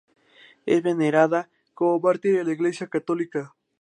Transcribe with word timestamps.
Es 0.65 0.81
venerada 0.81 1.51
como 1.75 1.99
mártir 1.99 2.37
en 2.39 2.47
la 2.47 2.53
Iglesia 2.53 2.87
católica. 2.87 3.53